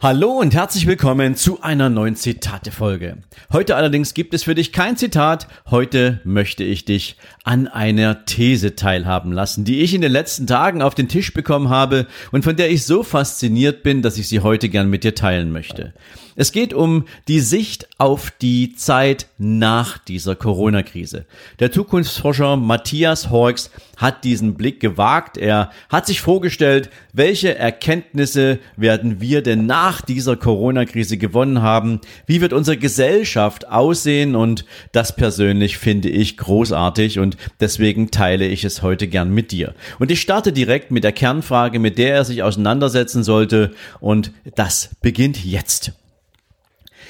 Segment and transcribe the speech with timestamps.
[0.00, 3.16] Hallo und herzlich willkommen zu einer neuen Zitate-Folge.
[3.52, 5.48] Heute allerdings gibt es für dich kein Zitat.
[5.68, 10.82] Heute möchte ich dich an einer These teilhaben lassen, die ich in den letzten Tagen
[10.82, 14.38] auf den Tisch bekommen habe und von der ich so fasziniert bin, dass ich sie
[14.38, 15.94] heute gern mit dir teilen möchte.
[16.40, 21.26] Es geht um die Sicht auf die Zeit nach dieser Corona-Krise.
[21.58, 25.36] Der Zukunftsforscher Matthias Horks hat diesen Blick gewagt.
[25.36, 32.00] Er hat sich vorgestellt, welche Erkenntnisse werden wir denn nach dieser Corona-Krise gewonnen haben?
[32.26, 34.36] Wie wird unsere Gesellschaft aussehen?
[34.36, 39.74] Und das persönlich finde ich großartig und deswegen teile ich es heute gern mit dir.
[39.98, 44.90] Und ich starte direkt mit der Kernfrage, mit der er sich auseinandersetzen sollte und das
[45.00, 45.92] beginnt jetzt.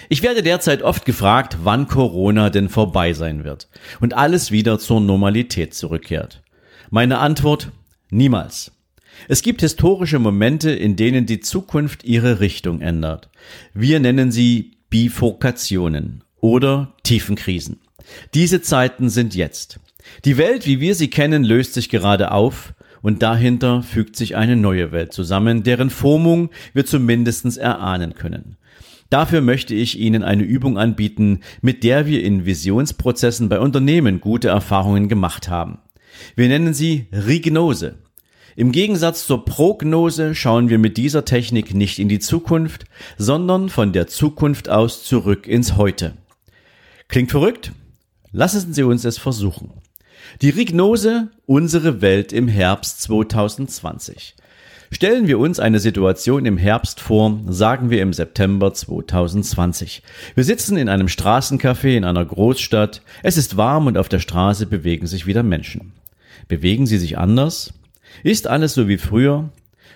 [0.09, 3.69] Ich werde derzeit oft gefragt, wann Corona denn vorbei sein wird
[4.01, 6.43] und alles wieder zur Normalität zurückkehrt.
[6.91, 7.71] Meine Antwort,
[8.11, 8.73] niemals.
[9.27, 13.29] Es gibt historische Momente, in denen die Zukunft ihre Richtung ändert.
[13.75, 17.81] Wir nennen sie Bifurkationen oder Tiefenkrisen.
[18.35, 19.81] Diese Zeiten sind jetzt.
[20.25, 24.57] Die Welt, wie wir sie kennen, löst sich gerade auf und dahinter fügt sich eine
[24.57, 28.57] neue Welt zusammen, deren Formung wir zumindest erahnen können.
[29.11, 34.49] Dafür möchte ich Ihnen eine Übung anbieten, mit der wir in Visionsprozessen bei Unternehmen gute
[34.49, 35.79] Erfahrungen gemacht haben.
[36.37, 37.97] Wir nennen sie Rignose.
[38.59, 43.93] Im Gegensatz zur Prognose schauen wir mit dieser Technik nicht in die Zukunft, sondern von
[43.93, 46.15] der Zukunft aus zurück ins Heute.
[47.07, 47.71] Klingt verrückt?
[48.33, 49.75] Lassen Sie uns es versuchen.
[50.43, 54.35] Die Rignose, unsere Welt im Herbst 2020.
[54.91, 60.03] Stellen wir uns eine Situation im Herbst vor, sagen wir im September 2020.
[60.35, 64.67] Wir sitzen in einem Straßencafé in einer Großstadt, es ist warm und auf der Straße
[64.67, 65.93] bewegen sich wieder Menschen.
[66.49, 67.73] Bewegen sie sich anders?
[68.23, 69.51] Ist alles so wie früher?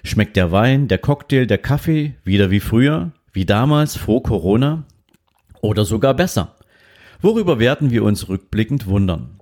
[0.05, 4.85] Schmeckt der Wein, der Cocktail, der Kaffee wieder wie früher, wie damals vor Corona?
[5.61, 6.57] Oder sogar besser?
[7.21, 9.39] Worüber werden wir uns rückblickend wundern?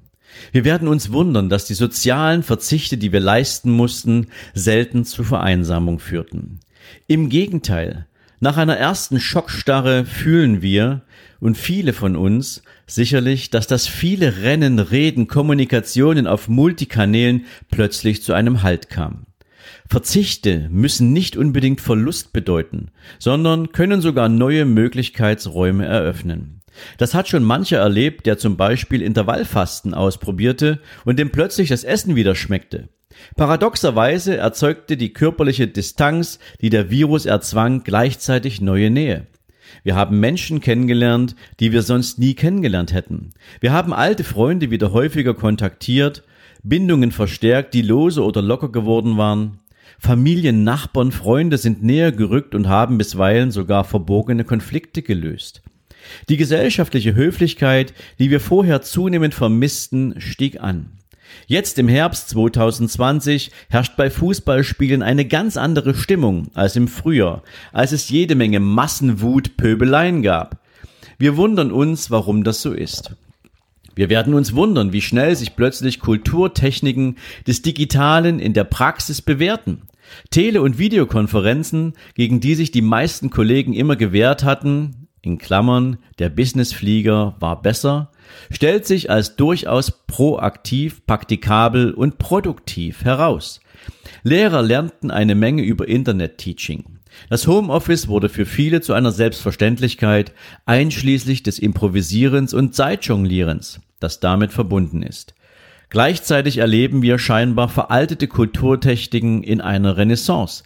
[0.53, 5.99] Wir werden uns wundern, dass die sozialen Verzichte, die wir leisten mussten, selten zu Vereinsamung
[5.99, 6.61] führten.
[7.07, 8.07] Im Gegenteil,
[8.41, 11.03] nach einer ersten Schockstarre fühlen wir,
[11.41, 18.33] und viele von uns, sicherlich, dass das viele Rennen, Reden, Kommunikationen auf Multikanälen plötzlich zu
[18.33, 19.27] einem Halt kam.
[19.89, 26.61] Verzichte müssen nicht unbedingt Verlust bedeuten, sondern können sogar neue Möglichkeitsräume eröffnen.
[26.99, 32.17] Das hat schon mancher erlebt, der zum Beispiel Intervallfasten ausprobierte und dem plötzlich das Essen
[32.17, 32.89] wieder schmeckte.
[33.37, 39.27] Paradoxerweise erzeugte die körperliche Distanz, die der Virus erzwang, gleichzeitig neue Nähe.
[39.83, 43.31] Wir haben Menschen kennengelernt, die wir sonst nie kennengelernt hätten.
[43.61, 46.23] Wir haben alte Freunde wieder häufiger kontaktiert,
[46.63, 49.59] Bindungen verstärkt, die lose oder locker geworden waren.
[49.99, 55.63] Familien, Nachbarn, Freunde sind näher gerückt und haben bisweilen sogar verborgene Konflikte gelöst.
[56.29, 61.00] Die gesellschaftliche Höflichkeit, die wir vorher zunehmend vermissten, stieg an.
[61.47, 67.43] Jetzt im Herbst 2020 herrscht bei Fußballspielen eine ganz andere Stimmung als im Frühjahr,
[67.73, 70.61] als es jede Menge Massenwut, Pöbeleien gab.
[71.19, 73.17] Wir wundern uns, warum das so ist.
[73.95, 77.17] Wir werden uns wundern, wie schnell sich plötzlich Kulturtechniken
[77.47, 79.83] des Digitalen in der Praxis bewerten.
[80.31, 86.31] Tele- und Videokonferenzen, gegen die sich die meisten Kollegen immer gewehrt hatten, in Klammern, der
[86.31, 88.11] Businessflieger war besser,
[88.51, 93.61] stellt sich als durchaus proaktiv, praktikabel und produktiv heraus.
[94.23, 96.85] Lehrer lernten eine Menge über Internet-Teaching.
[97.29, 100.33] Das Homeoffice wurde für viele zu einer Selbstverständlichkeit,
[100.65, 105.35] einschließlich des Improvisierens und Zeitjonglierens, das damit verbunden ist.
[105.91, 110.63] Gleichzeitig erleben wir scheinbar veraltete Kulturtechniken in einer Renaissance.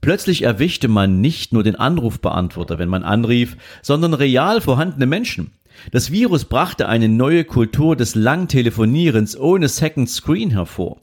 [0.00, 5.52] Plötzlich erwischte man nicht nur den Anrufbeantworter, wenn man anrief, sondern real vorhandene Menschen.
[5.92, 11.00] Das Virus brachte eine neue Kultur des Langtelefonierens ohne Second Screen hervor.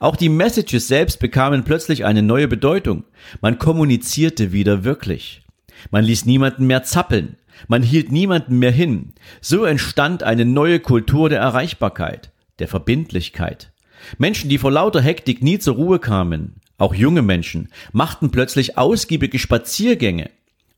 [0.00, 3.04] Auch die Messages selbst bekamen plötzlich eine neue Bedeutung.
[3.40, 5.42] Man kommunizierte wieder wirklich.
[5.90, 7.36] Man ließ niemanden mehr zappeln.
[7.68, 9.12] Man hielt niemanden mehr hin.
[9.40, 13.70] So entstand eine neue Kultur der Erreichbarkeit der Verbindlichkeit.
[14.18, 19.38] Menschen, die vor lauter Hektik nie zur Ruhe kamen, auch junge Menschen, machten plötzlich ausgiebige
[19.38, 20.30] Spaziergänge.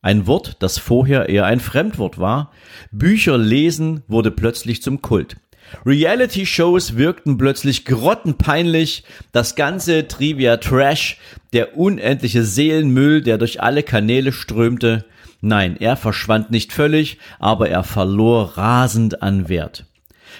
[0.02, 2.52] Ein Wort, das vorher eher ein Fremdwort war.
[2.90, 5.36] Bücher lesen wurde plötzlich zum Kult.
[5.84, 9.04] Reality-Shows wirkten plötzlich grottenpeinlich.
[9.32, 11.18] Das ganze Trivia Trash,
[11.52, 15.04] der unendliche Seelenmüll, der durch alle Kanäle strömte.
[15.42, 19.84] Nein, er verschwand nicht völlig, aber er verlor rasend an Wert.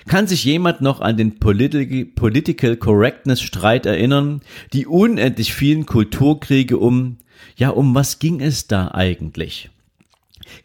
[0.07, 4.41] Kann sich jemand noch an den Political, Correctness Streit erinnern?
[4.73, 7.19] Die unendlich vielen Kulturkriege um,
[7.57, 9.71] ja, um was ging es da eigentlich?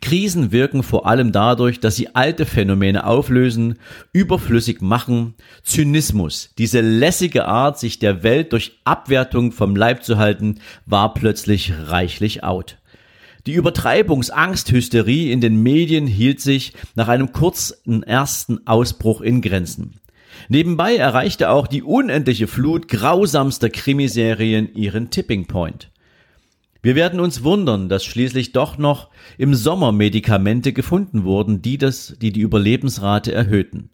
[0.02, 3.78] Krisen wirken vor allem dadurch, dass sie alte Phänomene auflösen,
[4.14, 5.36] überflüssig machen.
[5.64, 11.74] Zynismus, diese lässige Art, sich der Welt durch Abwertung vom Leib zu halten, war plötzlich
[11.88, 12.78] reichlich out.
[13.46, 20.00] Die Übertreibungsangsthysterie in den Medien hielt sich nach einem kurzen ersten Ausbruch in Grenzen.
[20.50, 25.92] Nebenbei erreichte auch die unendliche Flut grausamster Krimiserien ihren Tipping Point.
[26.82, 32.16] Wir werden uns wundern, dass schließlich doch noch im Sommer Medikamente gefunden wurden, die das,
[32.20, 33.92] die die Überlebensrate erhöhten.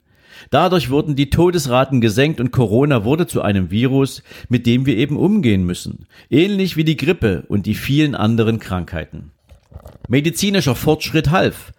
[0.49, 5.17] Dadurch wurden die Todesraten gesenkt und Corona wurde zu einem Virus, mit dem wir eben
[5.17, 6.07] umgehen müssen.
[6.29, 9.31] Ähnlich wie die Grippe und die vielen anderen Krankheiten.
[10.07, 11.73] Medizinischer Fortschritt half.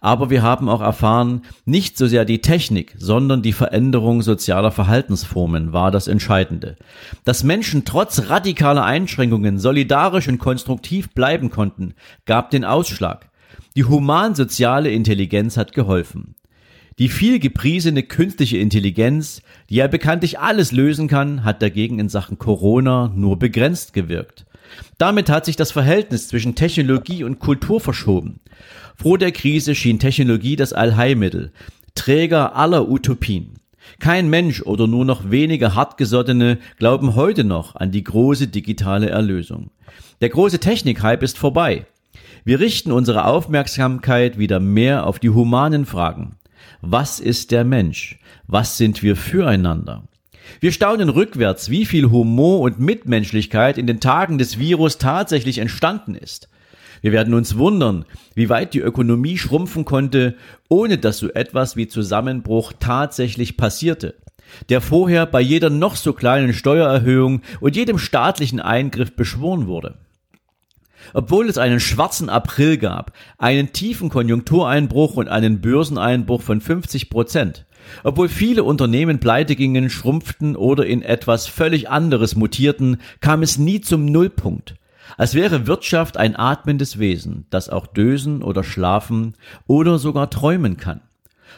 [0.00, 5.72] Aber wir haben auch erfahren, nicht so sehr die Technik, sondern die Veränderung sozialer Verhaltensformen
[5.72, 6.76] war das Entscheidende.
[7.24, 11.94] Dass Menschen trotz radikaler Einschränkungen solidarisch und konstruktiv bleiben konnten,
[12.24, 13.30] gab den Ausschlag.
[13.74, 16.34] Die humansoziale Intelligenz hat geholfen.
[16.98, 22.38] Die viel gepriesene künstliche Intelligenz, die ja bekanntlich alles lösen kann, hat dagegen in Sachen
[22.38, 24.45] Corona nur begrenzt gewirkt.
[24.98, 28.40] Damit hat sich das Verhältnis zwischen Technologie und Kultur verschoben.
[28.96, 31.52] Vor der Krise schien Technologie das Allheilmittel,
[31.94, 33.54] Träger aller Utopien.
[33.98, 39.70] Kein Mensch oder nur noch wenige Hartgesottene glauben heute noch an die große digitale Erlösung.
[40.20, 41.86] Der große Technikhype ist vorbei.
[42.44, 46.36] Wir richten unsere Aufmerksamkeit wieder mehr auf die humanen Fragen.
[46.80, 48.18] Was ist der Mensch?
[48.46, 50.04] Was sind wir füreinander?
[50.60, 56.14] Wir staunen rückwärts, wie viel Humor und Mitmenschlichkeit in den Tagen des Virus tatsächlich entstanden
[56.14, 56.48] ist.
[57.02, 58.04] Wir werden uns wundern,
[58.34, 60.36] wie weit die Ökonomie schrumpfen konnte,
[60.68, 64.14] ohne dass so etwas wie Zusammenbruch tatsächlich passierte,
[64.70, 69.98] der vorher bei jeder noch so kleinen Steuererhöhung und jedem staatlichen Eingriff beschworen wurde.
[71.12, 77.66] Obwohl es einen schwarzen April gab, einen tiefen Konjunktureinbruch und einen Börseneinbruch von 50 Prozent,
[78.04, 83.80] obwohl viele Unternehmen pleite gingen, schrumpften oder in etwas völlig anderes mutierten, kam es nie
[83.80, 84.76] zum Nullpunkt.
[85.16, 89.34] Als wäre Wirtschaft ein atmendes Wesen, das auch dösen oder schlafen
[89.66, 91.00] oder sogar träumen kann.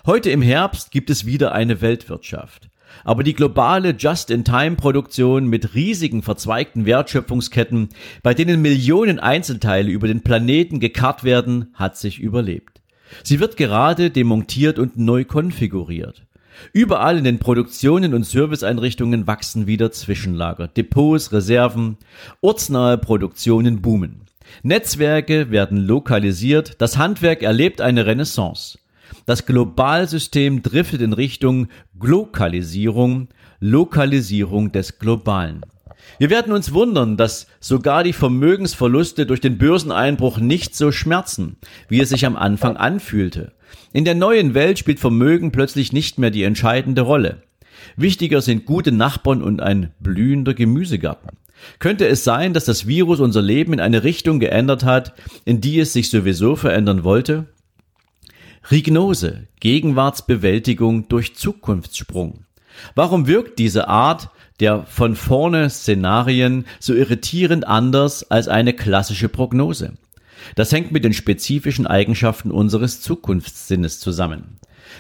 [0.07, 2.69] Heute im Herbst gibt es wieder eine Weltwirtschaft.
[3.05, 7.91] Aber die globale Just-in-Time-Produktion mit riesigen verzweigten Wertschöpfungsketten,
[8.23, 12.78] bei denen Millionen Einzelteile über den Planeten gekarrt werden, hat sich überlebt.
[13.23, 16.25] Sie wird gerade demontiert und neu konfiguriert.
[16.73, 21.97] Überall in den Produktionen und Serviceeinrichtungen wachsen wieder Zwischenlager, Depots, Reserven,
[22.41, 24.23] ortsnahe Produktionen boomen.
[24.63, 28.79] Netzwerke werden lokalisiert, das Handwerk erlebt eine Renaissance.
[29.27, 31.69] Das Globalsystem driftet in Richtung
[31.99, 33.29] Glokalisierung,
[33.61, 35.61] Lokalisierung des Globalen.
[36.19, 41.57] Wir werden uns wundern, dass sogar die Vermögensverluste durch den Börseneinbruch nicht so schmerzen,
[41.89, 43.53] wie es sich am Anfang anfühlte.
[43.93, 47.43] In der neuen Welt spielt Vermögen plötzlich nicht mehr die entscheidende Rolle.
[47.97, 51.31] Wichtiger sind gute Nachbarn und ein blühender Gemüsegarten.
[51.79, 55.79] Könnte es sein, dass das Virus unser Leben in eine Richtung geändert hat, in die
[55.81, 57.47] es sich sowieso verändern wollte?
[58.71, 62.45] Rignose, Gegenwartsbewältigung durch Zukunftssprung.
[62.95, 69.95] Warum wirkt diese Art der von vorne Szenarien so irritierend anders als eine klassische Prognose.
[70.55, 74.59] Das hängt mit den spezifischen Eigenschaften unseres Zukunftssinnes zusammen.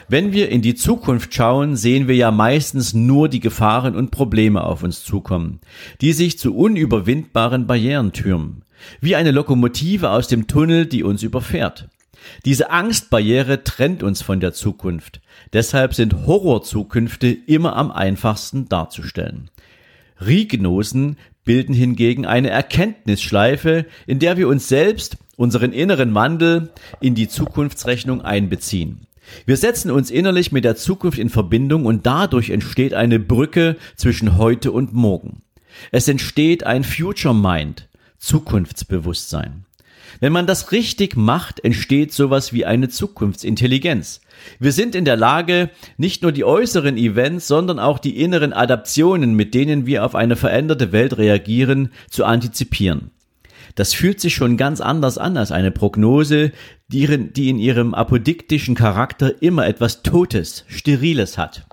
[0.09, 4.63] Wenn wir in die Zukunft schauen, sehen wir ja meistens nur die Gefahren und Probleme
[4.63, 5.61] auf uns zukommen,
[6.01, 8.63] die sich zu unüberwindbaren Barrieren türmen,
[9.01, 11.89] wie eine Lokomotive aus dem Tunnel, die uns überfährt.
[12.45, 15.21] Diese Angstbarriere trennt uns von der Zukunft.
[15.53, 19.51] Deshalb sind Horrorzukünfte immer am einfachsten darzustellen.
[20.21, 26.71] Rignosen bilden hingegen eine Erkenntnisschleife, in der wir uns selbst, unseren inneren Wandel,
[27.01, 29.07] in die Zukunftsrechnung einbeziehen.
[29.47, 34.37] Wir setzen uns innerlich mit der Zukunft in Verbindung und dadurch entsteht eine Brücke zwischen
[34.37, 35.43] heute und morgen.
[35.93, 39.65] Es entsteht ein Future Mind, Zukunftsbewusstsein.
[40.21, 44.21] Wenn man das richtig macht, entsteht sowas wie eine Zukunftsintelligenz.
[44.59, 49.35] Wir sind in der Lage, nicht nur die äußeren Events, sondern auch die inneren Adaptionen,
[49.35, 53.11] mit denen wir auf eine veränderte Welt reagieren, zu antizipieren.
[53.75, 56.53] Das fühlt sich schon ganz anders an als eine Prognose,
[56.89, 61.67] die in ihrem apodiktischen Charakter immer etwas Totes, Steriles hat.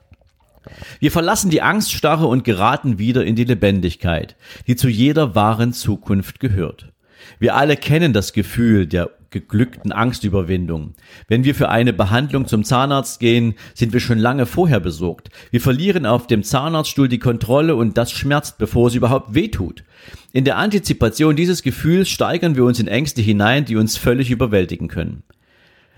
[1.00, 4.36] Wir verlassen die Angststarre und geraten wieder in die Lebendigkeit,
[4.68, 6.92] die zu jeder wahren Zukunft gehört.
[7.40, 10.94] Wir alle kennen das Gefühl der geglückten Angstüberwindung.
[11.28, 15.30] Wenn wir für eine Behandlung zum Zahnarzt gehen, sind wir schon lange vorher besorgt.
[15.52, 19.84] Wir verlieren auf dem Zahnarztstuhl die Kontrolle und das schmerzt, bevor es überhaupt wehtut.
[20.32, 24.88] In der Antizipation dieses Gefühls steigern wir uns in Ängste hinein, die uns völlig überwältigen
[24.88, 25.24] können.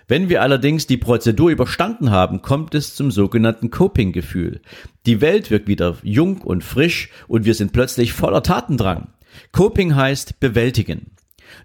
[0.07, 4.62] Wenn wir allerdings die Prozedur überstanden haben, kommt es zum sogenannten Coping-Gefühl.
[5.05, 9.10] Die Welt wirkt wieder jung und frisch und wir sind plötzlich voller Tatendrang.
[9.51, 11.12] Coping heißt bewältigen.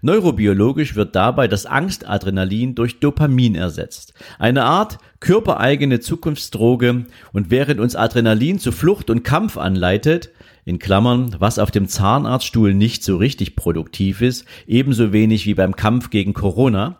[0.01, 4.13] Neurobiologisch wird dabei das Angstadrenalin durch Dopamin ersetzt.
[4.39, 10.29] Eine Art körpereigene Zukunftsdroge und während uns Adrenalin zu Flucht und Kampf anleitet,
[10.65, 15.75] in Klammern, was auf dem Zahnarztstuhl nicht so richtig produktiv ist, ebenso wenig wie beim
[15.75, 16.97] Kampf gegen Corona,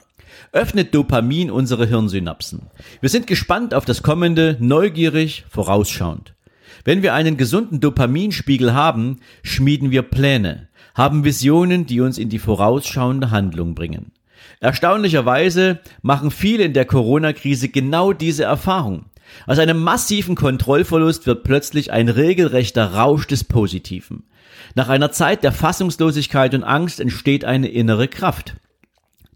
[0.52, 2.64] öffnet Dopamin unsere Hirnsynapsen.
[3.02, 6.34] Wir sind gespannt auf das Kommende, neugierig, vorausschauend.
[6.86, 12.40] Wenn wir einen gesunden Dopaminspiegel haben, schmieden wir Pläne, haben Visionen, die uns in die
[12.40, 14.12] vorausschauende Handlung bringen.
[14.60, 19.06] Erstaunlicherweise machen viele in der Corona-Krise genau diese Erfahrung.
[19.48, 24.24] Aus einem massiven Kontrollverlust wird plötzlich ein regelrechter Rausch des Positiven.
[24.76, 28.56] Nach einer Zeit der Fassungslosigkeit und Angst entsteht eine innere Kraft.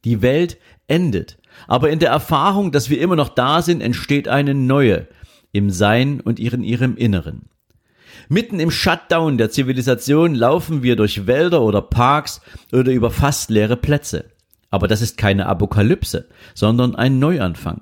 [0.05, 1.37] Die Welt endet,
[1.67, 5.07] aber in der Erfahrung, dass wir immer noch da sind, entsteht eine neue,
[5.51, 7.49] im Sein und in ihrem Inneren.
[8.29, 13.77] Mitten im Shutdown der Zivilisation laufen wir durch Wälder oder Parks oder über fast leere
[13.77, 14.25] Plätze.
[14.69, 17.81] Aber das ist keine Apokalypse, sondern ein Neuanfang.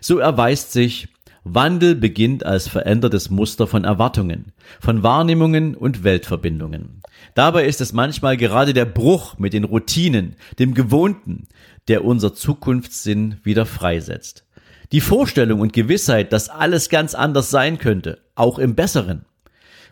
[0.00, 1.08] So erweist sich,
[1.44, 7.02] Wandel beginnt als verändertes Muster von Erwartungen, von Wahrnehmungen und Weltverbindungen.
[7.34, 11.46] Dabei ist es manchmal gerade der Bruch mit den Routinen, dem Gewohnten,
[11.88, 14.46] der unser Zukunftssinn wieder freisetzt.
[14.90, 19.26] Die Vorstellung und Gewissheit, dass alles ganz anders sein könnte, auch im Besseren.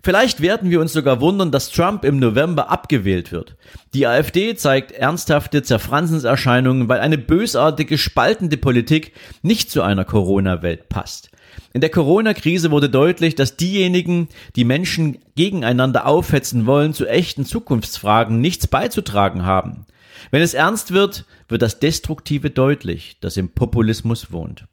[0.05, 3.57] Vielleicht werden wir uns sogar wundern, dass Trump im November abgewählt wird.
[3.95, 11.31] Die AfD zeigt ernsthafte Zerfransenserscheinungen, weil eine bösartige, spaltende Politik nicht zu einer Corona-Welt passt.
[11.73, 18.41] In der Corona-Krise wurde deutlich, dass diejenigen, die Menschen gegeneinander aufhetzen wollen, zu echten Zukunftsfragen
[18.41, 19.87] nichts beizutragen haben.
[20.33, 24.65] Wenn es ernst wird, wird das Destruktive deutlich, das im Populismus wohnt.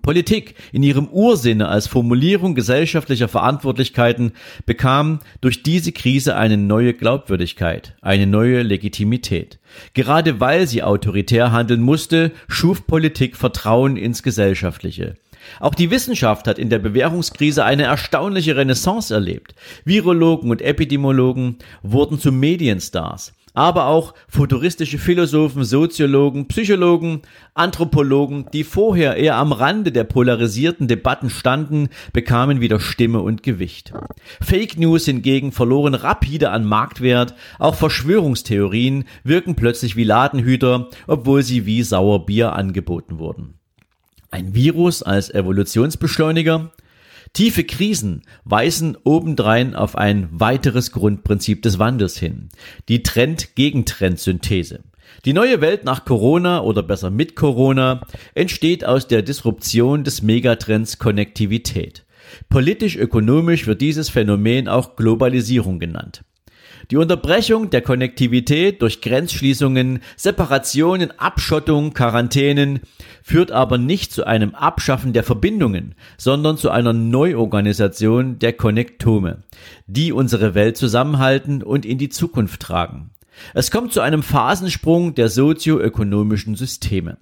[0.00, 4.32] Politik in ihrem Ursinne als Formulierung gesellschaftlicher Verantwortlichkeiten
[4.64, 9.58] bekam durch diese Krise eine neue Glaubwürdigkeit, eine neue Legitimität.
[9.92, 15.16] Gerade weil sie autoritär handeln musste, schuf Politik Vertrauen ins Gesellschaftliche.
[15.60, 19.54] Auch die Wissenschaft hat in der Bewährungskrise eine erstaunliche Renaissance erlebt.
[19.84, 27.22] Virologen und Epidemiologen wurden zu Medienstars aber auch futuristische Philosophen, Soziologen, Psychologen,
[27.54, 33.92] Anthropologen, die vorher eher am Rande der polarisierten Debatten standen, bekamen wieder Stimme und Gewicht.
[34.40, 41.66] Fake News hingegen verloren rapide an Marktwert, auch Verschwörungstheorien wirken plötzlich wie Ladenhüter, obwohl sie
[41.66, 43.54] wie Sauerbier angeboten wurden.
[44.30, 46.72] Ein Virus als Evolutionsbeschleuniger,
[47.32, 52.50] Tiefe Krisen weisen obendrein auf ein weiteres Grundprinzip des Wandels hin,
[52.90, 54.80] die Trend-Gegentrend-Synthese.
[55.24, 60.98] Die neue Welt nach Corona oder besser mit Corona entsteht aus der Disruption des Megatrends
[60.98, 62.04] Konnektivität.
[62.50, 66.24] Politisch-ökonomisch wird dieses Phänomen auch Globalisierung genannt.
[66.90, 72.80] Die Unterbrechung der Konnektivität durch Grenzschließungen, Separationen, Abschottung, Quarantänen
[73.22, 79.42] führt aber nicht zu einem Abschaffen der Verbindungen, sondern zu einer Neuorganisation der Konnektome,
[79.86, 83.10] die unsere Welt zusammenhalten und in die Zukunft tragen.
[83.54, 87.16] Es kommt zu einem Phasensprung der sozioökonomischen Systeme.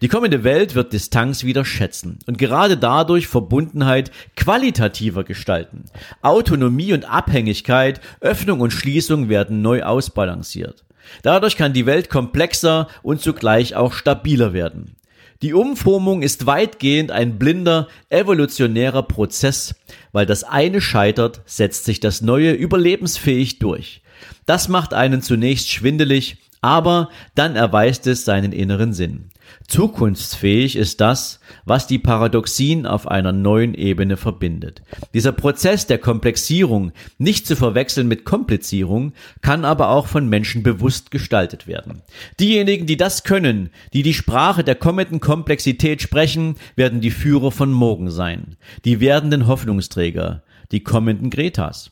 [0.00, 5.84] Die kommende Welt wird Distanz wieder schätzen und gerade dadurch Verbundenheit qualitativer gestalten.
[6.22, 10.84] Autonomie und Abhängigkeit, Öffnung und Schließung werden neu ausbalanciert.
[11.22, 14.96] Dadurch kann die Welt komplexer und zugleich auch stabiler werden.
[15.40, 19.76] Die Umformung ist weitgehend ein blinder, evolutionärer Prozess,
[20.10, 24.02] weil das eine scheitert, setzt sich das neue überlebensfähig durch.
[24.46, 29.30] Das macht einen zunächst schwindelig, aber dann erweist es seinen inneren Sinn.
[29.68, 34.80] Zukunftsfähig ist das, was die Paradoxien auf einer neuen Ebene verbindet.
[35.12, 41.10] Dieser Prozess der Komplexierung, nicht zu verwechseln mit Komplizierung, kann aber auch von Menschen bewusst
[41.10, 42.00] gestaltet werden.
[42.40, 47.70] Diejenigen, die das können, die die Sprache der kommenden Komplexität sprechen, werden die Führer von
[47.70, 48.56] morgen sein,
[48.86, 51.90] die werdenden Hoffnungsträger, die kommenden Gretas.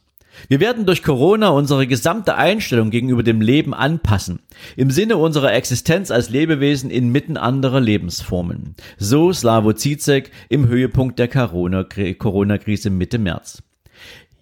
[0.48, 4.40] Wir werden durch Corona unsere gesamte Einstellung gegenüber dem Leben anpassen,
[4.76, 8.74] im Sinne unserer Existenz als Lebewesen inmitten anderer Lebensformen.
[8.98, 13.62] So Slavo Zizek im Höhepunkt der Corona-Krise Mitte März.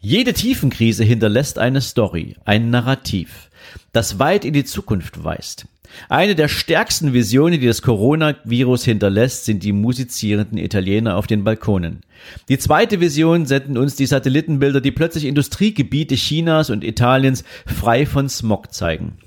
[0.00, 3.48] Jede Tiefenkrise hinterlässt eine Story, ein Narrativ,
[3.92, 5.66] das weit in die Zukunft weist.
[6.08, 12.00] Eine der stärksten Visionen, die das Coronavirus hinterlässt, sind die musizierenden Italiener auf den Balkonen.
[12.48, 18.28] Die zweite Vision senden uns die Satellitenbilder, die plötzlich Industriegebiete Chinas und Italiens frei von
[18.28, 19.18] Smog zeigen.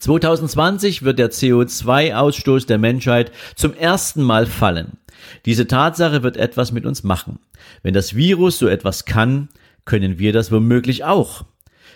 [0.00, 4.98] 2020 wird der CO2-Ausstoß der Menschheit zum ersten Mal fallen.
[5.44, 7.40] Diese Tatsache wird etwas mit uns machen.
[7.82, 9.48] Wenn das Virus so etwas kann,
[9.84, 11.44] können wir das womöglich auch.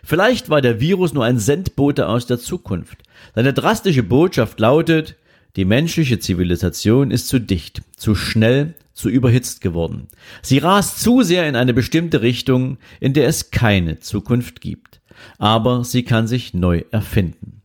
[0.03, 2.99] Vielleicht war der Virus nur ein Sendbote aus der Zukunft.
[3.35, 5.17] Seine drastische Botschaft lautet,
[5.57, 10.09] die menschliche Zivilisation ist zu dicht, zu schnell, zu überhitzt geworden.
[10.43, 15.01] Sie rast zu sehr in eine bestimmte Richtung, in der es keine Zukunft gibt.
[15.39, 17.62] Aber sie kann sich neu erfinden.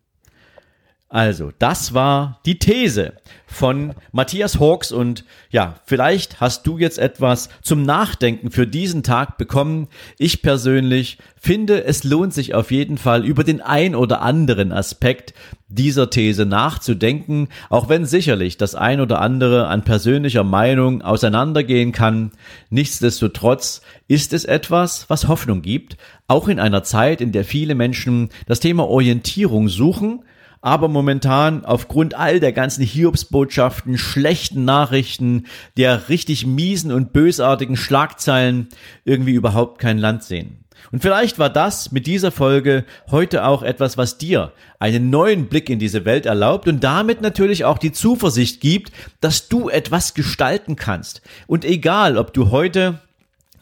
[1.10, 3.14] Also, das war die These
[3.46, 9.38] von Matthias Hawks und ja, vielleicht hast du jetzt etwas zum Nachdenken für diesen Tag
[9.38, 9.88] bekommen.
[10.18, 15.34] Ich persönlich finde, es lohnt sich auf jeden Fall über den ein oder anderen Aspekt
[15.70, 22.32] dieser These nachzudenken, auch wenn sicherlich das ein oder andere an persönlicher Meinung auseinandergehen kann.
[22.70, 25.96] Nichtsdestotrotz ist es etwas, was Hoffnung gibt,
[26.28, 30.24] auch in einer Zeit, in der viele Menschen das Thema Orientierung suchen,
[30.62, 35.46] aber momentan aufgrund all der ganzen Hiobsbotschaften, schlechten Nachrichten,
[35.78, 38.70] der richtig miesen und bösartigen Schlagzeilen
[39.06, 40.64] irgendwie überhaupt kein Land sehen.
[40.92, 45.70] Und vielleicht war das mit dieser Folge heute auch etwas, was dir einen neuen Blick
[45.70, 50.76] in diese Welt erlaubt und damit natürlich auch die Zuversicht gibt, dass du etwas gestalten
[50.76, 51.22] kannst.
[51.46, 53.02] Und egal, ob du heute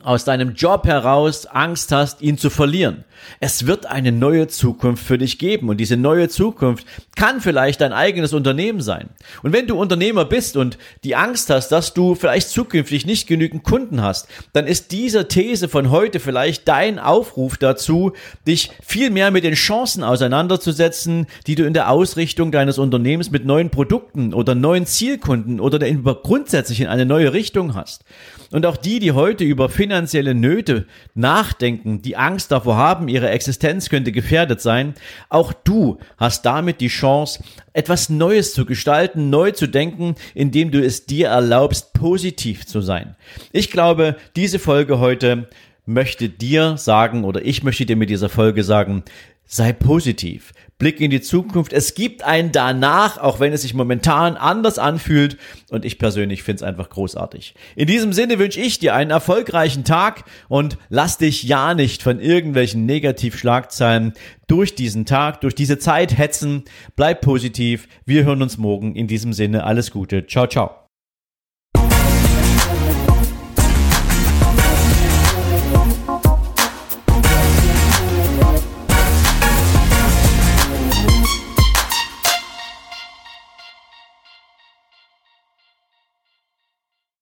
[0.06, 3.04] aus deinem Job heraus Angst hast, ihn zu verlieren.
[3.40, 6.86] Es wird eine neue Zukunft für dich geben und diese neue Zukunft
[7.16, 9.10] kann vielleicht dein eigenes Unternehmen sein.
[9.42, 13.64] Und wenn du Unternehmer bist und die Angst hast, dass du vielleicht zukünftig nicht genügend
[13.64, 18.14] Kunden hast, dann ist diese These von heute vielleicht dein Aufruf dazu,
[18.48, 23.46] dich viel mehr mit den Chancen auseinanderzusetzen, die du in der Ausrichtung deines Unternehmens mit
[23.46, 28.04] neuen Produkten oder neuen Zielkunden oder grundsätzlich in eine neue Richtung hast.
[28.52, 33.90] Und auch die, die heute über finanzielle Nöte nachdenken, die Angst davor haben, ihre Existenz
[33.90, 34.94] könnte gefährdet sein,
[35.30, 40.84] auch du hast damit die Chance, etwas Neues zu gestalten, neu zu denken, indem du
[40.84, 43.16] es dir erlaubst, positiv zu sein.
[43.52, 45.48] Ich glaube, diese Folge heute
[45.86, 49.04] möchte dir sagen oder ich möchte dir mit dieser Folge sagen,
[49.46, 50.54] sei positiv.
[50.78, 51.72] Blick in die Zukunft.
[51.72, 55.38] Es gibt ein danach, auch wenn es sich momentan anders anfühlt.
[55.70, 57.56] Und ich persönlich finde es einfach großartig.
[57.76, 62.20] In diesem Sinne wünsche ich dir einen erfolgreichen Tag und lass dich ja nicht von
[62.20, 64.14] irgendwelchen Negativschlagzeilen
[64.48, 66.64] durch diesen Tag, durch diese Zeit hetzen.
[66.96, 67.88] Bleib positiv.
[68.06, 68.96] Wir hören uns morgen.
[68.96, 70.28] In diesem Sinne alles Gute.
[70.28, 70.85] Ciao, ciao.